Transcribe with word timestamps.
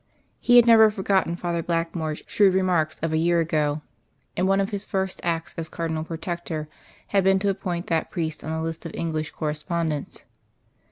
He 0.39 0.55
had 0.55 0.65
never 0.65 0.89
forgotten 0.89 1.35
Father 1.35 1.61
Blackmore's 1.61 2.23
shrewd 2.25 2.55
remarks 2.55 2.97
of 3.03 3.13
a 3.13 3.17
year 3.17 3.39
ago; 3.39 3.83
and 4.35 4.47
one 4.47 4.59
of 4.59 4.71
his 4.71 4.83
first 4.83 5.21
acts 5.23 5.53
as 5.59 5.69
Cardinal 5.69 6.03
Protector 6.03 6.67
had 7.09 7.23
been 7.23 7.37
to 7.37 7.49
appoint 7.49 7.85
that 7.85 8.09
priest 8.09 8.43
on 8.43 8.49
the 8.49 8.63
list 8.63 8.83
of 8.83 8.95
English 8.95 9.29
correspondents. 9.29 10.23